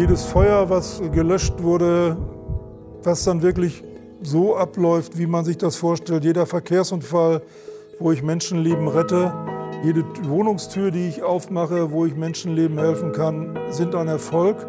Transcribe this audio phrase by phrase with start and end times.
[0.00, 2.16] jedes Feuer, was gelöscht wurde,
[3.02, 3.84] was dann wirklich
[4.22, 6.24] so abläuft, wie man sich das vorstellt.
[6.24, 7.42] Jeder Verkehrsunfall,
[7.98, 9.30] wo ich Menschenleben rette,
[9.84, 14.66] jede Wohnungstür, die ich aufmache, wo ich Menschenleben helfen kann, sind ein Erfolg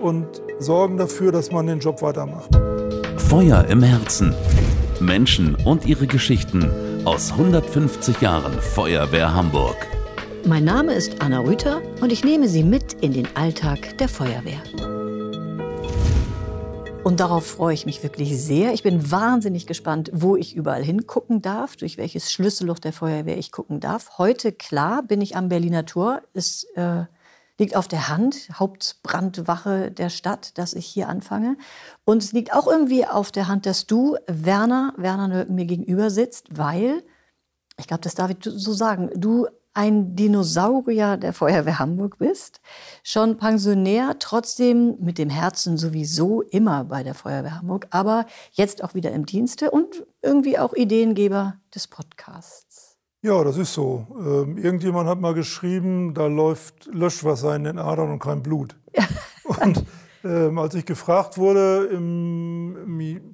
[0.00, 0.26] und
[0.58, 2.48] sorgen dafür, dass man den Job weitermacht.
[3.18, 4.34] Feuer im Herzen.
[4.98, 6.70] Menschen und ihre Geschichten
[7.04, 9.76] aus 150 Jahren Feuerwehr Hamburg.
[10.46, 14.62] Mein Name ist Anna Rüther und ich nehme Sie mit in den Alltag der Feuerwehr.
[17.02, 18.74] Und darauf freue ich mich wirklich sehr.
[18.74, 23.52] Ich bin wahnsinnig gespannt, wo ich überall hingucken darf, durch welches Schlüsselloch der Feuerwehr ich
[23.52, 24.18] gucken darf.
[24.18, 26.20] Heute, klar, bin ich am Berliner Tor.
[26.34, 27.04] Es äh,
[27.58, 31.56] liegt auf der Hand, Hauptbrandwache der Stadt, dass ich hier anfange.
[32.04, 36.58] Und es liegt auch irgendwie auf der Hand, dass du, Werner, Werner mir gegenüber sitzt,
[36.58, 37.02] weil,
[37.78, 42.60] ich glaube, das darf ich so sagen, du ein Dinosaurier der Feuerwehr Hamburg bist,
[43.02, 48.94] schon Pensionär, trotzdem mit dem Herzen sowieso immer bei der Feuerwehr Hamburg, aber jetzt auch
[48.94, 52.96] wieder im Dienste und irgendwie auch Ideengeber des Podcasts.
[53.20, 54.06] Ja, das ist so.
[54.18, 58.76] Ähm, irgendjemand hat mal geschrieben, da läuft Löschwasser in den Adern und kein Blut.
[59.44, 59.84] und
[60.24, 63.32] ähm, als ich gefragt wurde im, im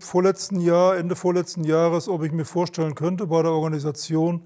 [0.00, 4.42] vorletzten Jahr, Ende vorletzten Jahres, ob ich mir vorstellen könnte, bei der Organisation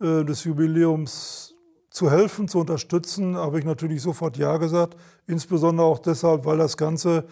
[0.00, 1.54] äh, des Jubiläums
[1.90, 4.96] zu helfen, zu unterstützen, habe ich natürlich sofort Ja gesagt.
[5.26, 7.24] Insbesondere auch deshalb, weil das Ganze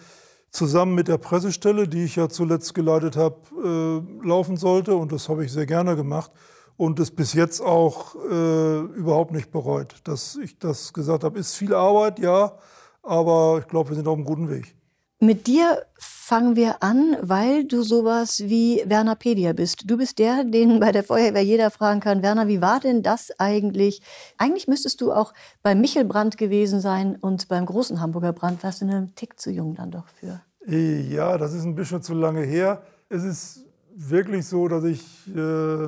[0.51, 4.95] zusammen mit der Pressestelle, die ich ja zuletzt geleitet habe, äh, laufen sollte.
[4.95, 6.31] Und das habe ich sehr gerne gemacht
[6.77, 11.39] und es bis jetzt auch äh, überhaupt nicht bereut, dass ich das gesagt habe.
[11.39, 12.57] Ist viel Arbeit, ja,
[13.03, 14.76] aber ich glaube, wir sind auf einem guten Weg.
[15.19, 19.89] Mit dir fangen wir an, weil du sowas wie Werner Pedia bist.
[19.89, 23.31] Du bist der, den bei der Feuerwehr jeder fragen kann, Werner, wie war denn das
[23.39, 24.03] eigentlich?
[24.37, 28.85] Eigentlich müsstest du auch beim Michelbrand gewesen sein und beim großen Hamburger Brand warst du
[28.85, 30.39] einen Tick zu jung dann doch für.
[30.67, 32.83] Ja, das ist ein bisschen zu lange her.
[33.09, 33.65] Es ist
[33.95, 35.03] wirklich so, dass ich
[35.35, 35.87] äh,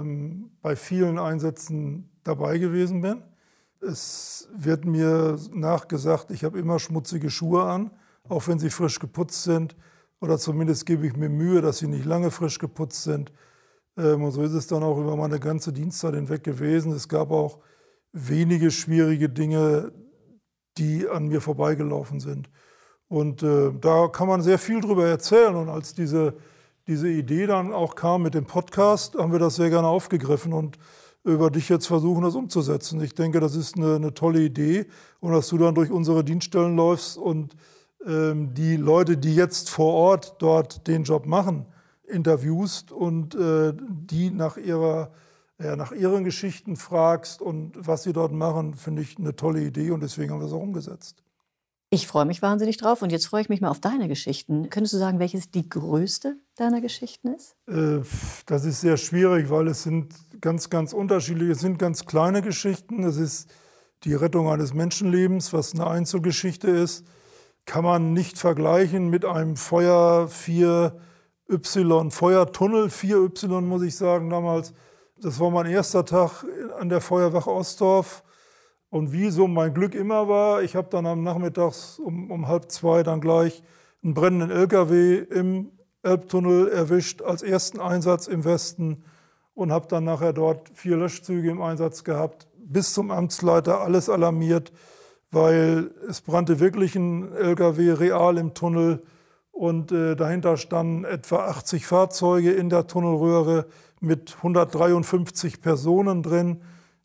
[0.64, 3.22] bei vielen Einsätzen dabei gewesen bin.
[3.80, 7.92] Es wird mir nachgesagt, ich habe immer schmutzige Schuhe an
[8.30, 9.76] auch wenn sie frisch geputzt sind.
[10.22, 13.32] Oder zumindest gebe ich mir Mühe, dass sie nicht lange frisch geputzt sind.
[13.98, 16.92] Ähm, und so ist es dann auch über meine ganze Dienstzeit hinweg gewesen.
[16.92, 17.60] Es gab auch
[18.12, 19.92] wenige schwierige Dinge,
[20.78, 22.50] die an mir vorbeigelaufen sind.
[23.08, 25.56] Und äh, da kann man sehr viel drüber erzählen.
[25.56, 26.36] Und als diese,
[26.88, 30.78] diese Idee dann auch kam mit dem Podcast, haben wir das sehr gerne aufgegriffen und
[31.24, 33.02] über dich jetzt versuchen, das umzusetzen.
[33.02, 34.88] Ich denke, das ist eine, eine tolle Idee.
[35.20, 37.56] Und dass du dann durch unsere Dienststellen läufst und
[38.06, 41.66] die Leute, die jetzt vor Ort dort den Job machen,
[42.10, 45.12] interviewst und äh, die nach, ihrer,
[45.60, 49.92] ja, nach ihren Geschichten fragst und was sie dort machen, finde ich eine tolle Idee
[49.92, 51.24] und deswegen haben wir es auch umgesetzt.
[51.92, 54.70] Ich freue mich wahnsinnig drauf und jetzt freue ich mich mal auf deine Geschichten.
[54.70, 57.56] Könntest du sagen, welches die größte deiner Geschichten ist?
[57.68, 58.02] Äh,
[58.46, 63.04] das ist sehr schwierig, weil es sind ganz, ganz unterschiedliche, es sind ganz kleine Geschichten.
[63.04, 63.50] Es ist
[64.04, 67.06] die Rettung eines Menschenlebens, was eine Einzelgeschichte ist
[67.70, 74.74] kann man nicht vergleichen mit einem Feuer 4Y, Feuertunnel 4Y, muss ich sagen, damals.
[75.22, 76.46] Das war mein erster Tag
[76.80, 78.24] an der Feuerwache Ostdorf.
[78.90, 82.72] Und wie so mein Glück immer war, ich habe dann am Nachmittag um, um halb
[82.72, 83.62] zwei dann gleich
[84.04, 85.72] einen brennenden LKW im
[86.02, 89.04] Elbtunnel erwischt als ersten Einsatz im Westen
[89.54, 94.72] und habe dann nachher dort vier Löschzüge im Einsatz gehabt, bis zum Amtsleiter alles alarmiert
[95.32, 99.04] weil es brannte wirklich ein LKW real im Tunnel
[99.52, 103.66] und äh, dahinter standen etwa 80 Fahrzeuge in der Tunnelröhre
[104.00, 106.62] mit 153 Personen drin.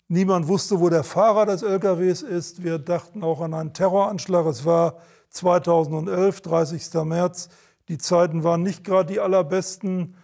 [0.09, 2.63] Niemand wusste, wo der Fahrer des LKWs ist.
[2.63, 4.47] Wir dachten auch an einen Terroranschlag.
[4.47, 4.99] Es war
[5.31, 7.05] 2011, 30.
[7.05, 7.49] März.
[7.89, 10.15] Die Zeiten waren nicht gerade die allerbesten.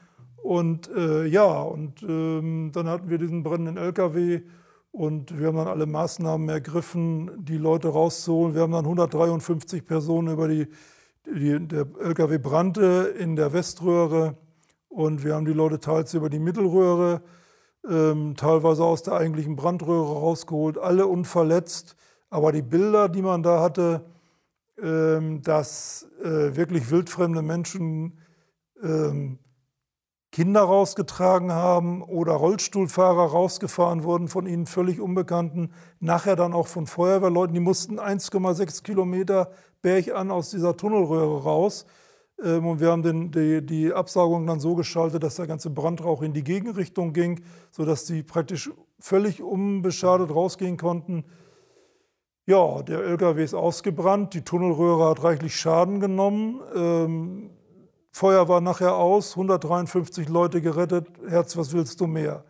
[0.42, 4.42] Und äh, ja, und ähm, dann hatten wir diesen brennenden LKW
[4.92, 8.54] und wir haben dann alle Maßnahmen ergriffen, die Leute rauszuholen.
[8.54, 10.66] Wir haben dann 153 Personen über die,
[11.26, 14.36] die der LKW brannte in der Weströhre
[14.88, 17.22] und wir haben die Leute teils über die Mittelröhre,
[17.88, 21.96] ähm, teilweise aus der eigentlichen Brandröhre rausgeholt, alle unverletzt.
[22.28, 24.04] Aber die Bilder, die man da hatte,
[24.82, 28.18] ähm, dass äh, wirklich wildfremde Menschen
[28.82, 29.38] ähm,
[30.32, 36.86] Kinder rausgetragen haben oder Rollstuhlfahrer rausgefahren wurden von ihnen völlig Unbekannten, nachher dann auch von
[36.86, 39.50] Feuerwehrleuten, die mussten 1,6 Kilometer
[39.82, 41.84] bergan aus dieser Tunnelröhre raus.
[42.42, 46.22] Ähm, und wir haben den, die, die Absaugung dann so geschaltet, dass der ganze Brandrauch
[46.22, 47.40] in die Gegenrichtung ging,
[47.72, 51.24] sodass die praktisch völlig unbeschadet rausgehen konnten.
[52.46, 56.60] Ja, der LKW ist ausgebrannt, die Tunnelröhre hat reichlich Schaden genommen.
[56.74, 57.50] Ähm,
[58.10, 61.08] Feuer war nachher aus, 153 Leute gerettet.
[61.28, 62.44] Herz, was willst du mehr?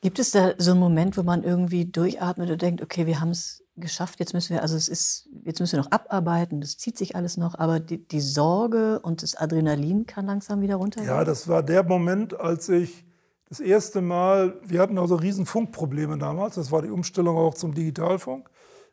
[0.00, 3.30] Gibt es da so einen Moment, wo man irgendwie durchatmet und denkt, okay, wir haben
[3.30, 6.96] es geschafft, jetzt müssen wir, also es ist, jetzt müssen wir noch abarbeiten, das zieht
[6.96, 11.08] sich alles noch, aber die, die Sorge und das Adrenalin kann langsam wieder runtergehen?
[11.08, 13.04] Ja, das war der Moment, als ich
[13.48, 17.74] das erste Mal, wir hatten also riesen Funkprobleme damals, das war die Umstellung auch zum
[17.74, 18.48] Digitalfunk.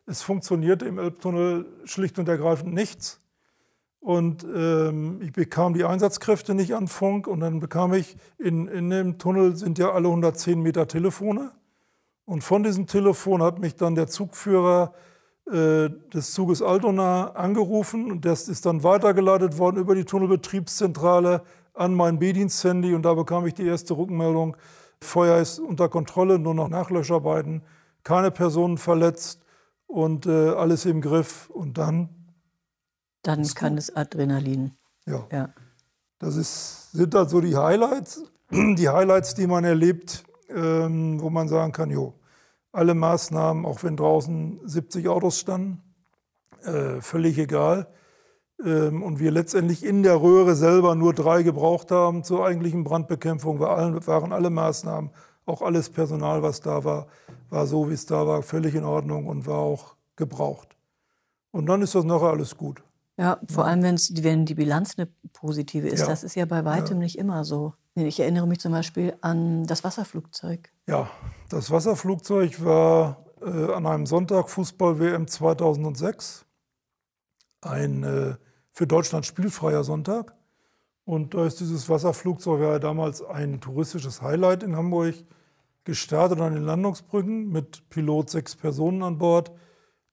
[0.06, 3.20] Es funktionierte im Elbtunnel schlicht und ergreifend nichts.
[4.02, 8.90] Und ähm, ich bekam die Einsatzkräfte nicht an Funk und dann bekam ich, in, in
[8.90, 11.52] dem Tunnel sind ja alle 110 Meter Telefone.
[12.24, 14.92] Und von diesem Telefon hat mich dann der Zugführer
[15.46, 21.94] äh, des Zuges Altona angerufen und das ist dann weitergeleitet worden über die Tunnelbetriebszentrale an
[21.94, 24.56] mein B-Dienst-Handy und da bekam ich die erste Rückmeldung,
[25.00, 27.62] Feuer ist unter Kontrolle, nur noch Nachlöscharbeiten,
[28.02, 29.44] keine Personen verletzt
[29.86, 32.21] und äh, alles im Griff und dann
[33.22, 34.72] dann kann es Adrenalin.
[35.06, 35.26] Ja.
[35.30, 35.54] ja.
[36.18, 41.48] Das ist, sind halt so die Highlights, die Highlights, die man erlebt, ähm, wo man
[41.48, 42.14] sagen kann, jo,
[42.72, 45.82] alle Maßnahmen, auch wenn draußen 70 Autos standen,
[46.62, 47.88] äh, völlig egal.
[48.64, 53.58] Ähm, und wir letztendlich in der Röhre selber nur drei gebraucht haben zur eigentlichen Brandbekämpfung,
[53.58, 55.10] waren alle Maßnahmen,
[55.44, 57.08] auch alles Personal, was da war,
[57.50, 60.76] war so, wie es da war, völlig in Ordnung und war auch gebraucht.
[61.50, 62.82] Und dann ist das nachher alles gut.
[63.18, 66.00] Ja, vor allem, wenn die Bilanz eine positive ist.
[66.00, 66.06] Ja.
[66.06, 67.04] Das ist ja bei weitem ja.
[67.04, 67.74] nicht immer so.
[67.94, 70.72] Ich erinnere mich zum Beispiel an das Wasserflugzeug.
[70.86, 71.10] Ja,
[71.50, 76.46] das Wasserflugzeug war äh, an einem Sonntag Fußball-WM 2006.
[77.60, 78.34] Ein äh,
[78.72, 80.34] für Deutschland spielfreier Sonntag.
[81.04, 85.14] Und da ist dieses Wasserflugzeug ja damals ein touristisches Highlight in Hamburg
[85.84, 89.50] gestartet an den Landungsbrücken mit Pilot sechs Personen an Bord.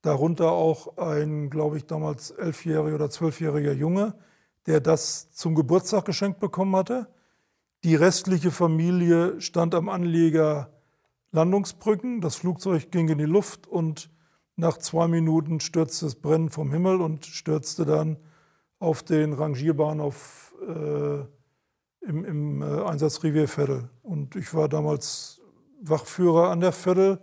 [0.01, 4.16] Darunter auch ein, glaube ich, damals elfjähriger oder zwölfjähriger Junge,
[4.66, 7.07] der das zum Geburtstag geschenkt bekommen hatte.
[7.84, 10.72] Die restliche Familie stand am Anleger
[11.31, 12.22] Landungsbrücken.
[12.22, 14.10] Das Flugzeug ging in die Luft und
[14.56, 18.18] nach zwei Minuten stürzte es brennend vom Himmel und stürzte dann
[18.80, 21.19] auf den Rangierbahnhof äh,
[22.06, 23.90] im, im äh, Einsatz Rivier Veddel.
[24.02, 25.42] Und ich war damals
[25.81, 27.19] Wachführer an der Veddel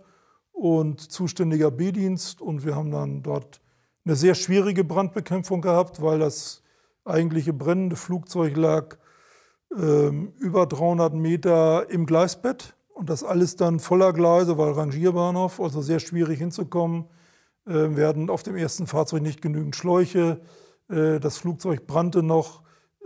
[0.57, 2.41] und zuständiger B-Dienst.
[2.41, 3.61] Und wir haben dann dort
[4.05, 6.63] eine sehr schwierige Brandbekämpfung gehabt, weil das
[7.05, 8.97] eigentliche brennende Flugzeug lag
[9.77, 12.75] ähm, über 300 Meter im Gleisbett.
[12.89, 17.05] Und das alles dann voller Gleise, weil Rangierbahnhof, also sehr schwierig hinzukommen.
[17.67, 20.41] Äh, wir hatten auf dem ersten Fahrzeug nicht genügend Schläuche.
[20.89, 22.63] Äh, das Flugzeug brannte noch.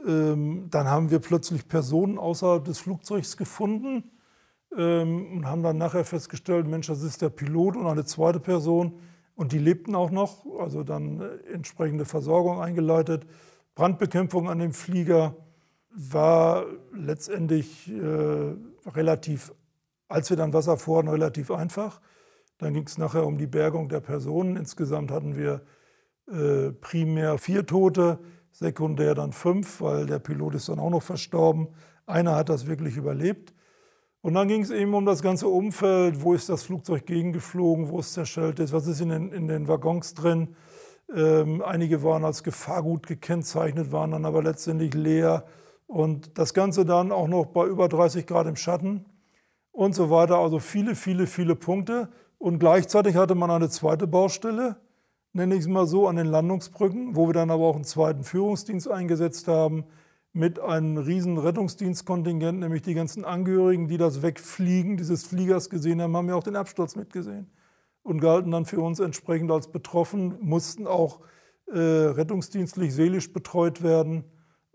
[0.07, 4.09] Ähm, dann haben wir plötzlich Personen außerhalb des Flugzeugs gefunden
[4.77, 8.99] ähm, und haben dann nachher festgestellt, Mensch, das ist der Pilot und eine zweite Person.
[9.35, 13.25] Und die lebten auch noch, also dann äh, entsprechende Versorgung eingeleitet.
[13.75, 15.35] Brandbekämpfung an dem Flieger
[15.89, 18.55] war letztendlich äh,
[18.89, 19.53] relativ,
[20.07, 22.01] als wir dann Wasser fuhren, relativ einfach.
[22.57, 24.55] Dann ging es nachher um die Bergung der Personen.
[24.55, 25.61] Insgesamt hatten wir
[26.31, 28.19] äh, primär vier Tote,
[28.51, 31.69] sekundär dann fünf, weil der Pilot ist dann auch noch verstorben.
[32.05, 33.53] Einer hat das wirklich überlebt.
[34.21, 37.99] Und dann ging es eben um das ganze Umfeld, wo ist das Flugzeug gegengeflogen, wo
[37.99, 40.55] es zerschellt ist, was ist in den, in den Waggons drin.
[41.13, 45.45] Ähm, einige waren als Gefahrgut gekennzeichnet, waren dann aber letztendlich leer.
[45.87, 49.05] Und das Ganze dann auch noch bei über 30 Grad im Schatten
[49.71, 50.37] und so weiter.
[50.37, 52.09] Also viele, viele, viele Punkte.
[52.37, 54.77] Und gleichzeitig hatte man eine zweite Baustelle,
[55.33, 58.23] nenne ich es mal so, an den Landungsbrücken, wo wir dann aber auch einen zweiten
[58.23, 59.85] Führungsdienst eingesetzt haben
[60.33, 66.15] mit einem riesen Rettungsdienstkontingent, nämlich die ganzen Angehörigen, die das Wegfliegen dieses Fliegers gesehen haben,
[66.15, 67.51] haben ja auch den Absturz mitgesehen
[68.03, 71.19] und galten dann für uns entsprechend als betroffen, mussten auch
[71.67, 74.23] äh, rettungsdienstlich seelisch betreut werden.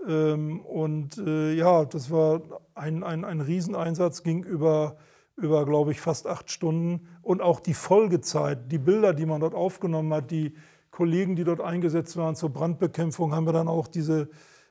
[0.06, 2.42] Ähm, und äh, ja, das war
[2.74, 4.96] ein, ein, ein Rieseneinsatz, ging über,
[5.36, 7.08] über, glaube ich, fast acht Stunden.
[7.22, 10.54] Und auch die Folgezeit, die Bilder, die man dort aufgenommen hat, die
[10.90, 14.28] Kollegen, die dort eingesetzt waren zur Brandbekämpfung, haben wir dann auch diese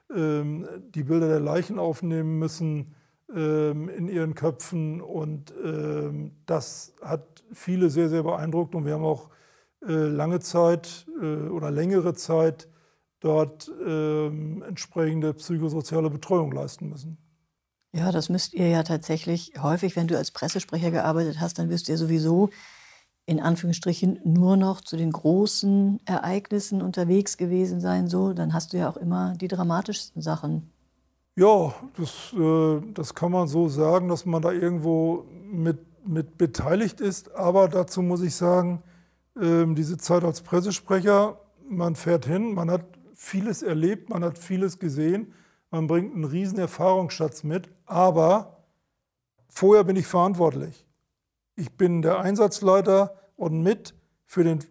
[0.09, 2.95] die Bilder der Leichen aufnehmen müssen
[3.33, 5.01] ähm, in ihren Köpfen.
[5.01, 8.75] Und ähm, das hat viele sehr, sehr beeindruckt.
[8.75, 9.29] Und wir haben auch
[9.81, 12.69] äh, lange Zeit äh, oder längere Zeit
[13.21, 17.17] dort entsprechende psychosoziale Betreuung leisten müssen.
[17.91, 21.93] Ja, das müsst ihr ja tatsächlich häufig, wenn du als Pressesprecher gearbeitet hast, dann du
[21.93, 22.51] ja sowieso
[23.25, 28.77] in Anführungsstrichen nur noch zu den großen Ereignissen unterwegs gewesen sein, so, dann hast du
[28.77, 30.71] ja auch immer die dramatischsten Sachen.
[31.35, 37.01] Ja, das, äh, das kann man so sagen, dass man da irgendwo mit, mit beteiligt
[37.01, 37.35] ist.
[37.35, 38.81] Aber dazu muss ich sagen,
[39.39, 41.39] ähm, diese Zeit als Pressesprecher.
[41.67, 45.33] Man fährt hin, man hat vieles erlebt, man hat vieles gesehen,
[45.71, 48.63] man bringt einen riesen Erfahrungsschatz mit, aber
[49.49, 50.84] vorher bin ich verantwortlich.
[51.55, 53.95] Ich bin der Einsatzleiter und mit
[54.25, 54.63] für den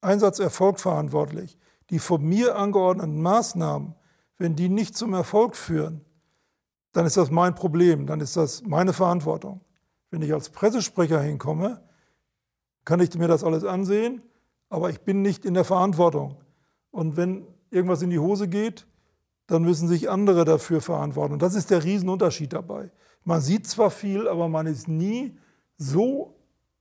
[0.00, 1.58] Einsatzerfolg verantwortlich.
[1.90, 3.94] Die von mir angeordneten Maßnahmen,
[4.36, 6.04] wenn die nicht zum Erfolg führen,
[6.92, 9.60] dann ist das mein Problem, dann ist das meine Verantwortung.
[10.10, 11.82] Wenn ich als Pressesprecher hinkomme,
[12.84, 14.22] kann ich mir das alles ansehen,
[14.68, 16.36] aber ich bin nicht in der Verantwortung.
[16.90, 18.86] Und wenn irgendwas in die Hose geht,
[19.46, 21.34] dann müssen sich andere dafür verantworten.
[21.34, 22.90] Und das ist der Riesenunterschied dabei.
[23.24, 25.36] Man sieht zwar viel, aber man ist nie
[25.78, 26.34] so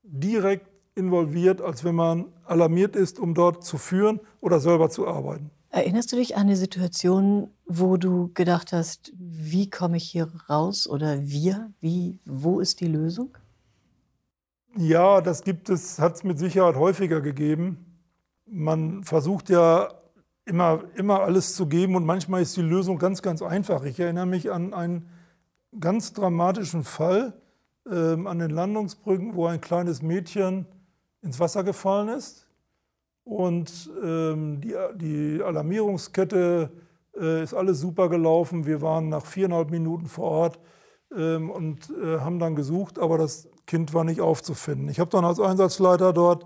[0.03, 5.51] direkt involviert, als wenn man alarmiert ist, um dort zu führen oder selber zu arbeiten.
[5.69, 10.87] Erinnerst du dich an eine Situation, wo du gedacht hast, wie komme ich hier raus
[10.87, 13.37] oder wir, wie, wo ist die Lösung?
[14.75, 17.99] Ja, das gibt es, hat es mit Sicherheit häufiger gegeben.
[18.45, 19.89] Man versucht ja
[20.45, 23.83] immer, immer alles zu geben und manchmal ist die Lösung ganz, ganz einfach.
[23.83, 25.09] Ich erinnere mich an einen
[25.79, 27.33] ganz dramatischen Fall
[27.91, 30.65] ähm, an den Landungsbrücken, wo ein kleines Mädchen
[31.21, 32.47] ins Wasser gefallen ist.
[33.23, 36.71] Und ähm, die, die Alarmierungskette
[37.19, 38.65] äh, ist alles super gelaufen.
[38.65, 40.59] Wir waren nach viereinhalb Minuten vor Ort
[41.15, 44.87] ähm, und äh, haben dann gesucht, aber das Kind war nicht aufzufinden.
[44.89, 46.45] Ich habe dann als Einsatzleiter dort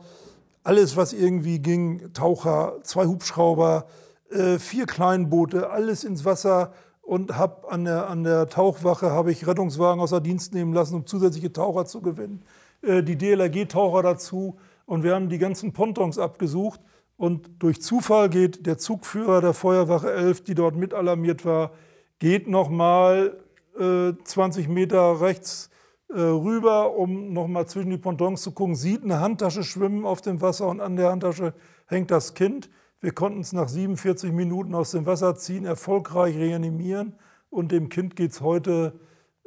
[0.64, 3.86] alles, was irgendwie ging, Taucher, zwei Hubschrauber,
[4.30, 9.48] äh, vier Kleinboote, alles ins Wasser und habe an der, an der Tauchwache habe ich
[9.48, 12.44] Rettungswagen außer Dienst nehmen lassen, um zusätzliche Taucher zu gewinnen.
[12.82, 16.82] Äh, die DLRG-Taucher dazu und wir haben die ganzen Pontons abgesucht.
[17.18, 21.72] Und durch Zufall geht der Zugführer der Feuerwache 11, die dort mit alarmiert war,
[22.20, 23.38] geht nochmal
[23.80, 25.70] äh, 20 Meter rechts
[26.10, 30.42] äh, rüber, um nochmal zwischen die Pontons zu gucken, sieht eine Handtasche schwimmen auf dem
[30.42, 31.54] Wasser und an der Handtasche
[31.88, 32.70] hängt das Kind.
[33.02, 37.16] Wir konnten es nach 47 Minuten aus dem Wasser ziehen, erfolgreich reanimieren
[37.50, 38.94] und dem Kind geht es heute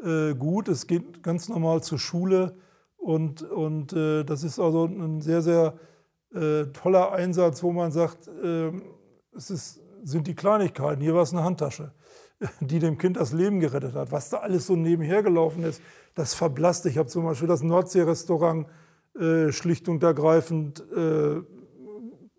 [0.02, 0.66] äh, gut.
[0.66, 2.56] Es geht ganz normal zur Schule
[2.96, 5.74] und, und äh, das ist also ein sehr, sehr
[6.34, 8.72] äh, toller Einsatz, wo man sagt, äh,
[9.36, 11.00] es ist, sind die Kleinigkeiten.
[11.00, 11.92] Hier war es eine Handtasche,
[12.60, 14.10] die dem Kind das Leben gerettet hat.
[14.10, 15.80] Was da alles so nebenher gelaufen ist,
[16.16, 16.86] das verblasst.
[16.86, 18.66] Ich habe zum Beispiel das Nordsee-Restaurant
[19.16, 21.40] äh, schlicht und ergreifend äh,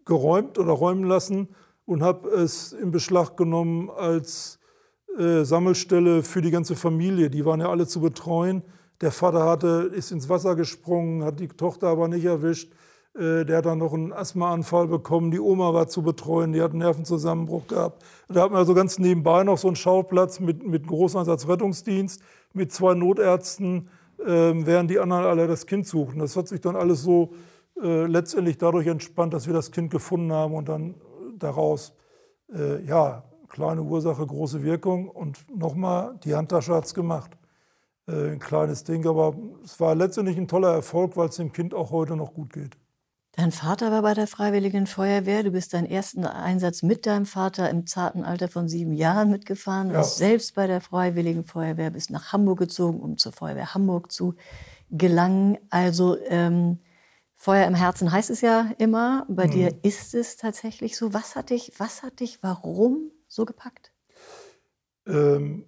[0.05, 1.49] geräumt oder räumen lassen
[1.85, 4.59] und habe es in Beschlag genommen als
[5.17, 7.29] äh, Sammelstelle für die ganze Familie.
[7.29, 8.63] Die waren ja alle zu betreuen.
[9.01, 12.71] Der Vater hatte, ist ins Wasser gesprungen, hat die Tochter aber nicht erwischt.
[13.17, 15.31] Äh, der hat dann noch einen Asthmaanfall bekommen.
[15.31, 18.03] Die Oma war zu betreuen, die hat einen Nervenzusammenbruch gehabt.
[18.29, 22.21] Da hat man also ganz nebenbei noch so einen Schauplatz mit, mit Großeinsatzrettungsdienst,
[22.53, 26.19] mit zwei Notärzten, äh, während die anderen alle das Kind suchen.
[26.19, 27.33] Das hat sich dann alles so
[27.81, 30.95] äh, letztendlich dadurch entspannt, dass wir das Kind gefunden haben und dann
[31.37, 31.93] daraus,
[32.53, 35.09] äh, ja, kleine Ursache, große Wirkung.
[35.09, 37.31] Und nochmal, die Handtasche hat es gemacht.
[38.07, 41.73] Äh, ein kleines Ding, aber es war letztendlich ein toller Erfolg, weil es dem Kind
[41.73, 42.77] auch heute noch gut geht.
[43.37, 45.43] Dein Vater war bei der Freiwilligen Feuerwehr.
[45.43, 49.89] Du bist deinen ersten Einsatz mit deinem Vater im zarten Alter von sieben Jahren mitgefahren.
[49.89, 49.99] Du ja.
[49.99, 54.35] warst selbst bei der Freiwilligen Feuerwehr, bist nach Hamburg gezogen, um zur Feuerwehr Hamburg zu
[54.89, 55.57] gelangen.
[55.69, 56.79] Also ähm,
[57.45, 59.23] Feuer im Herzen heißt es ja immer.
[59.29, 59.51] Bei mhm.
[59.51, 61.13] dir ist es tatsächlich so.
[61.13, 63.91] Was hat dich, was hat dich, warum so gepackt?
[65.05, 65.63] Ähm,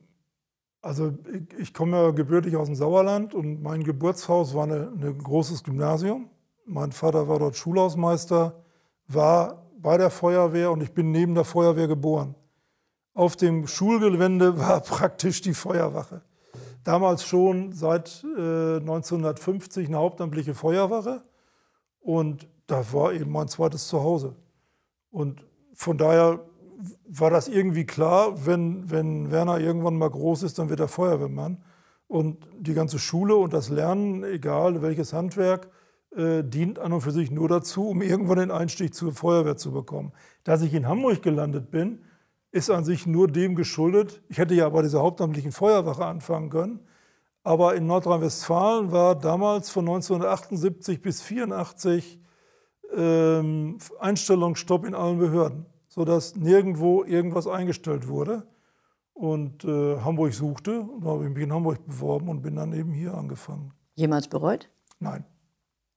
[0.82, 5.64] also ich, ich, komme ja gebürtig aus dem Sauerland und mein Geburtshaus war ein großes
[5.64, 6.32] Gymnasium.
[6.66, 8.64] Mein Vater war dort Schulhausmeister,
[9.08, 12.34] war bei der Feuerwehr und ich bin neben der Feuerwehr geboren.
[13.14, 16.24] Auf dem Schulgelände war praktisch die Feuerwache.
[16.84, 21.22] Damals schon seit äh, 1950 eine hauptamtliche Feuerwache
[22.08, 24.34] und da war eben mein zweites Zuhause.
[25.12, 26.40] Und von daher
[27.06, 31.62] war das irgendwie klar, wenn, wenn Werner irgendwann mal groß ist, dann wird er Feuerwehrmann.
[32.08, 35.70] Und die ganze Schule und das Lernen, egal welches Handwerk,
[36.16, 39.74] äh, dient an und für sich nur dazu, um irgendwann den Einstieg zur Feuerwehr zu
[39.74, 40.14] bekommen.
[40.46, 42.00] Dass ich in Hamburg gelandet bin,
[42.54, 44.22] ist an sich nur dem geschuldet.
[44.30, 46.80] Ich hätte ja bei dieser hauptamtlichen Feuerwache anfangen können.
[47.48, 52.20] Aber in Nordrhein-Westfalen war damals von 1978 bis 1984
[52.96, 55.66] ähm, Einstellungsstopp in allen Behörden
[55.98, 58.44] sodass nirgendwo irgendwas eingestellt wurde.
[59.14, 62.72] Und äh, Hamburg suchte, und da habe ich mich in Hamburg beworben und bin dann
[62.72, 63.74] eben hier angefangen.
[63.96, 64.70] Jemals bereut?
[65.00, 65.26] Nein.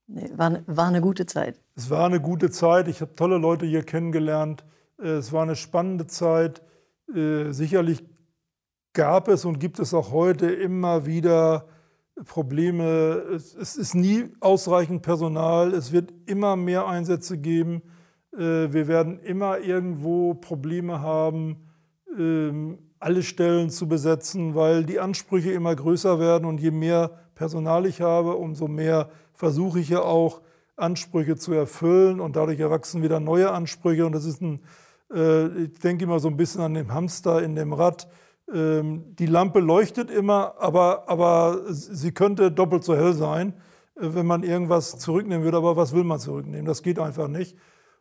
[0.07, 1.61] Nee, war, war eine gute Zeit.
[1.75, 2.89] Es war eine gute Zeit.
[2.89, 4.65] Ich habe tolle Leute hier kennengelernt.
[4.99, 6.63] Äh, es war eine spannende Zeit.
[7.15, 8.03] Äh, sicherlich
[8.93, 11.67] gab es und gibt es auch heute immer wieder
[12.25, 13.23] Probleme.
[13.35, 15.73] Es, es, ist nie ausreichend Personal.
[15.73, 17.83] Es wird immer mehr Einsätze geben.
[18.33, 21.69] Äh, wir werden immer irgendwo Probleme haben,
[22.19, 26.45] ähm, alle Stellen zu besetzen, weil die Ansprüche immer größer werden.
[26.45, 30.43] Und je mehr Personal ich habe, umso mehr versuche ich ja auch,
[30.77, 32.21] Ansprüche zu erfüllen.
[32.21, 34.05] Und dadurch erwachsen wieder neue Ansprüche.
[34.05, 34.61] Und das ist ein,
[35.15, 38.09] äh, ich denke immer so ein bisschen an den Hamster in dem Rad
[38.53, 43.53] die Lampe leuchtet immer, aber, aber sie könnte doppelt so hell sein,
[43.97, 45.59] äh, wenn man irgendwas zurücknehmen würde.
[45.59, 46.67] Aber was will man zurücknehmen?
[46.67, 47.57] Das geht einfach nicht.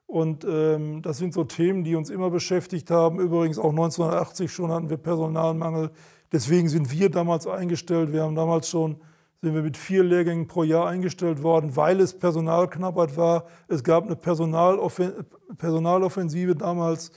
[0.07, 3.19] Und ähm, das sind so Themen, die uns immer beschäftigt haben.
[3.19, 5.91] Übrigens auch 1980 schon hatten wir Personalmangel.
[6.31, 8.11] Deswegen sind wir damals eingestellt.
[8.11, 8.97] Wir haben damals schon
[9.41, 13.45] sind wir mit vier Lehrgängen pro Jahr eingestellt worden, weil es Personalknappheit war.
[13.69, 17.11] Es gab eine Personaloffensive damals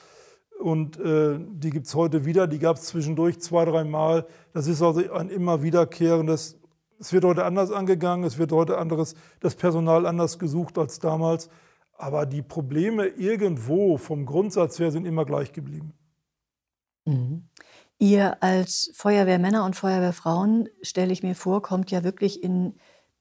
[0.62, 2.46] und äh, die gibt es heute wieder.
[2.46, 4.26] Die gab es zwischendurch zwei, drei Mal.
[4.54, 6.58] Das ist also ein immer wiederkehrendes.
[6.98, 11.50] Es wird heute anders angegangen, es wird heute anderes, das Personal anders gesucht als damals.
[11.94, 15.92] Aber die Probleme irgendwo vom Grundsatz her sind immer gleich geblieben.
[17.04, 17.48] Mhm.
[17.98, 22.74] Ihr als Feuerwehrmänner und Feuerwehrfrauen, stelle ich mir vor, kommt ja wirklich in,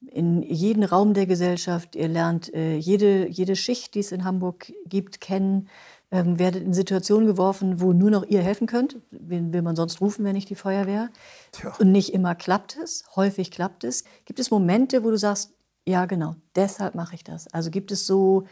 [0.08, 1.96] in jeden Raum der Gesellschaft.
[1.96, 5.70] Ihr lernt äh, jede, jede Schicht, die es in Hamburg gibt, kennen
[6.12, 8.98] ähm, werdet in Situationen geworfen, wo nur noch ihr helfen könnt.
[9.12, 11.10] Wen will man sonst rufen, wenn nicht die Feuerwehr?
[11.54, 11.74] Tja.
[11.80, 14.04] Und nicht immer klappt es, häufig klappt es.
[14.26, 15.54] Gibt es Momente, wo du sagst,
[15.86, 17.48] ja genau, deshalb mache ich das?
[17.54, 18.46] Also gibt es so,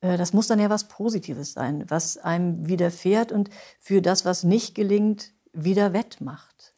[0.00, 4.42] äh, das muss dann ja was Positives sein, was einem widerfährt und für das, was
[4.42, 6.74] nicht gelingt, wieder wettmacht?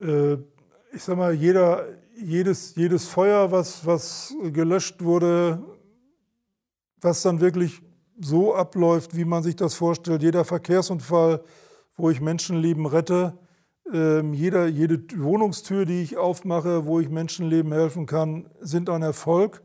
[0.00, 0.34] Äh,
[0.92, 1.84] ich sag mal, jeder,
[2.16, 5.62] jedes, jedes Feuer, was, was gelöscht wurde,
[7.00, 7.82] was dann wirklich
[8.20, 10.22] so abläuft, wie man sich das vorstellt.
[10.22, 11.42] Jeder Verkehrsunfall,
[11.96, 13.38] wo ich Menschenleben rette,
[13.92, 19.62] ähm, jeder, jede Wohnungstür, die ich aufmache, wo ich Menschenleben helfen kann, sind ein Erfolg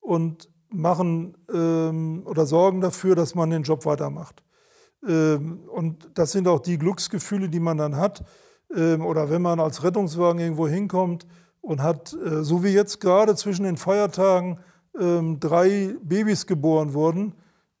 [0.00, 4.42] und machen ähm, oder sorgen dafür, dass man den Job weitermacht.
[5.06, 8.24] Ähm, und das sind auch die Glücksgefühle, die man dann hat.
[8.70, 11.28] Oder wenn man als Rettungswagen irgendwo hinkommt
[11.60, 14.58] und hat, äh, so wie jetzt gerade zwischen den Feiertagen,
[14.94, 17.34] drei Babys geboren wurden,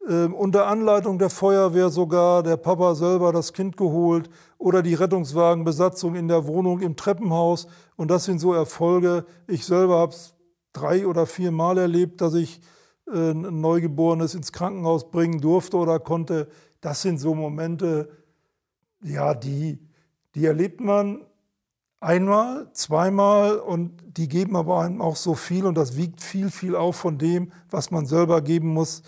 [0.08, 6.14] ähm, unter Anleitung der Feuerwehr sogar der Papa selber das Kind geholt oder die Rettungswagenbesatzung
[6.14, 7.66] in der Wohnung im Treppenhaus.
[7.96, 9.24] Und das sind so Erfolge.
[9.46, 10.34] Ich selber habe es
[10.72, 12.60] drei oder vier Mal erlebt, dass ich
[13.06, 16.48] äh, ein Neugeborenes ins Krankenhaus bringen durfte oder konnte.
[16.82, 18.10] Das sind so Momente,
[19.02, 19.78] ja, die,
[20.34, 21.24] die erlebt man
[22.00, 26.76] einmal, zweimal und die geben aber einem auch so viel und das wiegt viel, viel
[26.76, 29.02] auf von dem, was man selber geben muss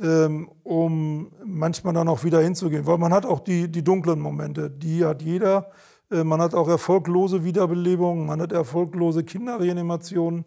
[0.00, 2.86] um manchmal dann auch wieder hinzugehen.
[2.86, 5.70] Weil man hat auch die, die dunklen Momente, die hat jeder.
[6.10, 10.44] Äh, man hat auch erfolglose Wiederbelebungen, man hat erfolglose Kinderreanimationen,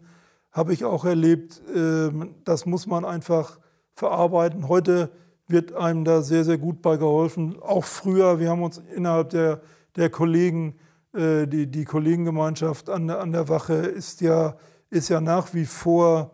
[0.50, 1.62] habe ich auch erlebt.
[1.74, 3.58] Ähm, das muss man einfach
[3.94, 4.68] verarbeiten.
[4.68, 5.10] Heute
[5.48, 7.56] wird einem da sehr, sehr gut bei geholfen.
[7.60, 9.60] Auch früher, wir haben uns innerhalb der,
[9.96, 10.74] der Kollegen,
[11.14, 14.56] äh, die, die Kollegengemeinschaft an, an der Wache ist ja,
[14.90, 16.30] ist ja nach wie vor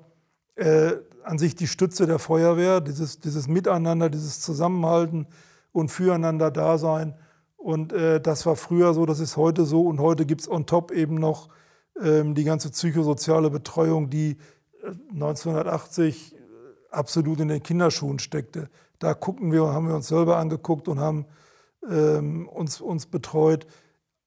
[0.54, 0.92] äh,
[1.28, 5.26] an sich die Stütze der Feuerwehr, dieses, dieses Miteinander, dieses Zusammenhalten
[5.72, 7.14] und Füreinander-Dasein.
[7.58, 9.82] Und äh, das war früher so, das ist heute so.
[9.82, 11.50] Und heute gibt es on top eben noch
[12.02, 14.38] ähm, die ganze psychosoziale Betreuung, die
[15.12, 16.38] 1980 äh,
[16.90, 18.70] absolut in den Kinderschuhen steckte.
[18.98, 21.26] Da gucken wir, haben wir uns selber angeguckt und haben
[21.86, 23.66] ähm, uns, uns betreut.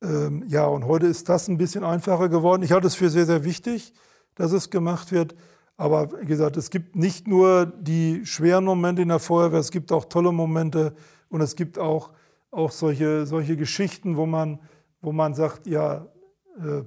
[0.04, 2.62] Ähm, ja, und heute ist das ein bisschen einfacher geworden.
[2.62, 3.92] Ich halte es für sehr, sehr wichtig,
[4.36, 5.34] dass es gemacht wird.
[5.78, 9.92] Aber wie gesagt, es gibt nicht nur die schweren Momente in der Feuerwehr, es gibt
[9.92, 10.94] auch tolle Momente
[11.30, 12.12] und es gibt auch,
[12.52, 14.60] auch solche, solche Geschichten, wo man,
[15.02, 16.06] wo man sagt, ja,
[16.60, 16.84] äh,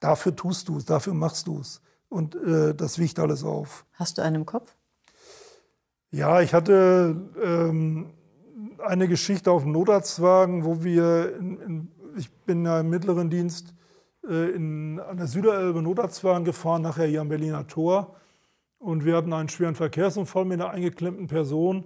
[0.00, 1.80] dafür tust du es, dafür machst du es.
[2.08, 3.84] Und äh, das wiegt alles auf.
[3.94, 4.76] Hast du einen im Kopf?
[6.10, 8.14] Ja, ich hatte ähm,
[8.78, 13.74] eine Geschichte auf dem Notarztwagen, wo wir, in, in, ich bin ja im mittleren Dienst,
[14.28, 18.16] in, an der Süderelbe Notarztwagen gefahren, nachher hier am Berliner Tor.
[18.78, 21.84] Und wir hatten einen schweren Verkehrsunfall mit einer eingeklemmten Person,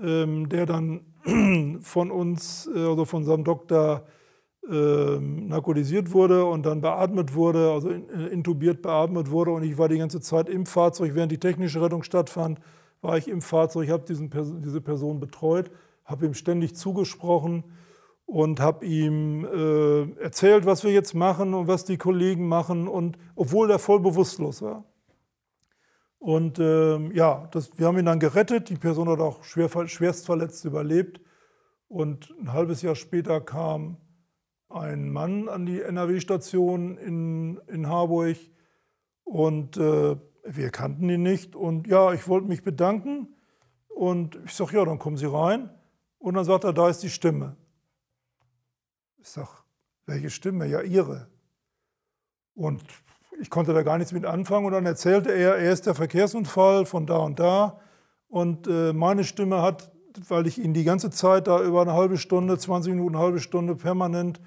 [0.00, 1.00] ähm, der dann
[1.80, 4.06] von uns, äh, also von unserem Doktor,
[4.70, 9.52] äh, narkotisiert wurde und dann beatmet wurde, also äh, intubiert beatmet wurde.
[9.52, 12.60] Und ich war die ganze Zeit im Fahrzeug, während die technische Rettung stattfand,
[13.00, 15.70] war ich im Fahrzeug, habe diese Person betreut,
[16.04, 17.64] habe ihm ständig zugesprochen
[18.28, 23.16] und habe ihm äh, erzählt, was wir jetzt machen und was die Kollegen machen, und
[23.34, 24.84] obwohl er voll bewusstlos war.
[26.18, 28.68] Und äh, ja, das, wir haben ihn dann gerettet.
[28.68, 31.22] Die Person hat auch schwer, schwerst verletzt überlebt.
[31.88, 33.96] Und ein halbes Jahr später kam
[34.68, 38.36] ein Mann an die NRW-Station in, in Harburg
[39.24, 41.56] und äh, wir kannten ihn nicht.
[41.56, 43.34] Und ja, ich wollte mich bedanken
[43.88, 45.70] und ich sage, ja, dann kommen Sie rein.
[46.18, 47.56] Und dann sagt er, da ist die Stimme.
[49.28, 49.48] Ich sage,
[50.06, 50.66] welche Stimme?
[50.66, 51.26] Ja, Ihre.
[52.54, 52.82] Und
[53.42, 54.64] ich konnte da gar nichts mit anfangen.
[54.64, 57.78] Und dann erzählte er, er ist der Verkehrsunfall von da und da.
[58.28, 59.92] Und äh, meine Stimme hat,
[60.28, 63.38] weil ich ihn die ganze Zeit da über eine halbe Stunde, 20 Minuten, eine halbe
[63.38, 64.40] Stunde permanent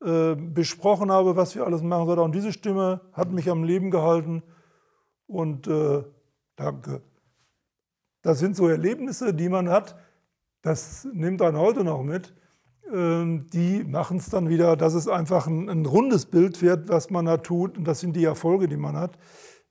[0.00, 2.20] äh, besprochen habe, was wir alles machen sollen.
[2.20, 4.44] Und diese Stimme hat mich am Leben gehalten.
[5.26, 6.04] Und äh,
[6.54, 7.02] danke.
[8.22, 9.98] Das sind so Erlebnisse, die man hat.
[10.62, 12.32] Das nimmt einen heute noch mit.
[12.92, 17.10] Ähm, die machen es dann wieder, dass es einfach ein, ein, rundes Bild wird, was
[17.10, 17.78] man da tut.
[17.78, 19.16] Und das sind die Erfolge, die man hat.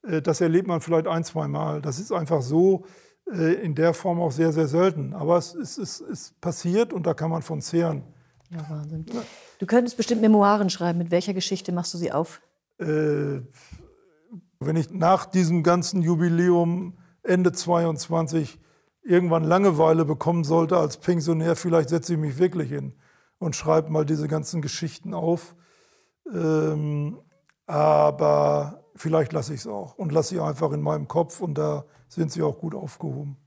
[0.08, 1.82] Äh, das erlebt man vielleicht ein, zwei Mal.
[1.82, 2.86] Das ist einfach so
[3.32, 5.14] äh, in der Form auch sehr, sehr selten.
[5.14, 8.04] Aber es, es, es, es passiert und da kann man von zehren.
[8.52, 9.06] Ja, Wahnsinn.
[9.60, 10.98] Du könntest bestimmt Memoiren schreiben.
[10.98, 12.42] Mit welcher Geschichte machst du sie auf?
[12.80, 13.42] Äh,
[14.62, 18.60] wenn ich nach diesem ganzen Jubiläum Ende 22
[19.04, 22.94] irgendwann Langeweile bekommen sollte als Pensionär, vielleicht setze ich mich wirklich hin
[23.40, 25.56] und schreibe mal diese ganzen Geschichten auf.
[26.32, 27.20] Ähm,
[27.66, 31.86] aber vielleicht lasse ich es auch und lasse sie einfach in meinem Kopf und da
[32.08, 33.38] sind sie auch gut aufgehoben.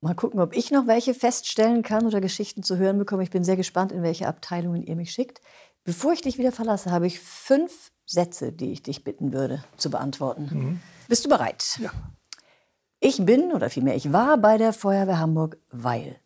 [0.00, 3.24] Mal gucken, ob ich noch welche feststellen kann oder Geschichten zu hören bekomme.
[3.24, 5.40] Ich bin sehr gespannt, in welche Abteilungen ihr mich schickt.
[5.82, 9.90] Bevor ich dich wieder verlasse, habe ich fünf Sätze, die ich dich bitten würde zu
[9.90, 10.50] beantworten.
[10.52, 10.80] Mhm.
[11.08, 11.78] Bist du bereit?
[11.82, 11.90] Ja.
[13.00, 16.20] Ich bin oder vielmehr ich war bei der Feuerwehr Hamburg, weil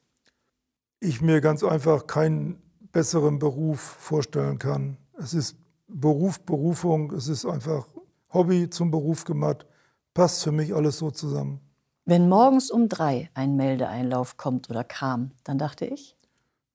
[1.00, 4.98] ich mir ganz einfach keinen besseren Beruf vorstellen kann.
[5.18, 5.56] Es ist
[5.88, 7.86] Beruf, Berufung, es ist einfach
[8.32, 9.66] Hobby zum Beruf gemacht.
[10.14, 11.60] Passt für mich alles so zusammen.
[12.04, 16.16] Wenn morgens um drei ein Meldeeinlauf kommt oder kam, dann dachte ich,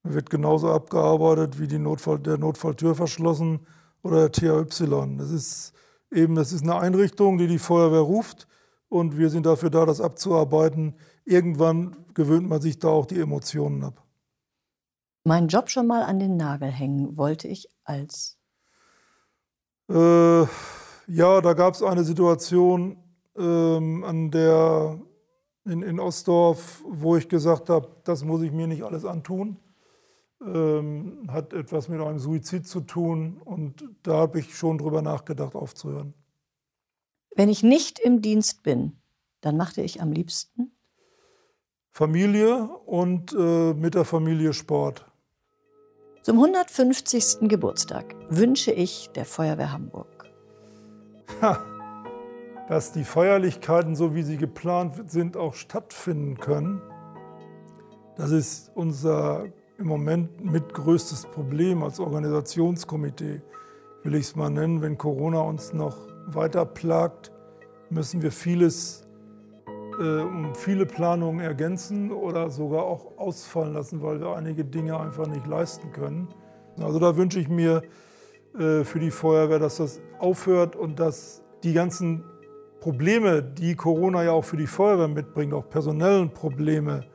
[0.04, 3.66] wird genauso abgearbeitet wie die Notfall, der Notfalltür verschlossen
[4.04, 5.18] oder der THY.
[5.18, 5.74] Das ist
[6.12, 8.48] eben, das ist eine Einrichtung, die die Feuerwehr ruft
[8.90, 10.96] und wir sind dafür da, das abzuarbeiten.
[11.26, 14.07] Irgendwann gewöhnt man sich da auch die Emotionen ab.
[15.28, 18.38] Meinen Job schon mal an den Nagel hängen wollte ich als?
[19.90, 22.96] Äh, ja, da gab es eine Situation
[23.36, 25.02] ähm, an der
[25.66, 29.58] in, in Ostdorf, wo ich gesagt habe, das muss ich mir nicht alles antun.
[30.42, 35.56] Ähm, hat etwas mit einem Suizid zu tun und da habe ich schon drüber nachgedacht,
[35.56, 36.14] aufzuhören.
[37.36, 39.02] Wenn ich nicht im Dienst bin,
[39.42, 40.72] dann machte ich am liebsten
[41.92, 45.07] Familie und äh, mit der Familie Sport.
[46.28, 47.48] Zum 150.
[47.48, 50.26] Geburtstag wünsche ich der Feuerwehr Hamburg.
[51.42, 51.64] Ha,
[52.68, 56.82] dass die Feierlichkeiten, so wie sie geplant sind, auch stattfinden können.
[58.18, 59.46] Das ist unser
[59.78, 63.42] im Moment mit größtes Problem als Organisationskomitee,
[64.04, 67.32] will ich es mal nennen, wenn Corona uns noch weiter plagt,
[67.90, 69.07] müssen wir vieles
[70.00, 75.28] äh, um viele Planungen ergänzen oder sogar auch ausfallen lassen, weil wir einige Dinge einfach
[75.28, 76.28] nicht leisten können.
[76.80, 77.82] Also da wünsche ich mir
[78.58, 82.24] äh, für die Feuerwehr, dass das aufhört und dass die ganzen
[82.80, 87.06] Probleme, die Corona ja auch für die Feuerwehr mitbringt, auch personellen Probleme,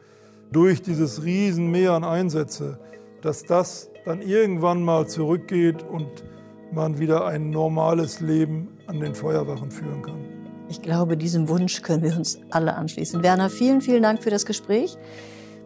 [0.50, 2.78] durch dieses Riesenmeer an Einsätze,
[3.22, 6.24] dass das dann irgendwann mal zurückgeht und
[6.72, 10.31] man wieder ein normales Leben an den Feuerwachen führen kann.
[10.72, 13.22] Ich glaube, diesem Wunsch können wir uns alle anschließen.
[13.22, 14.96] Werner, vielen, vielen Dank für das Gespräch.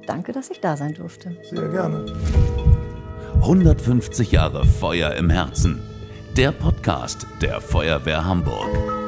[0.04, 1.36] Danke, dass ich da sein durfte.
[1.48, 2.06] Sehr gerne.
[3.34, 5.80] 150 Jahre Feuer im Herzen.
[6.36, 9.05] Der Podcast der Feuerwehr Hamburg.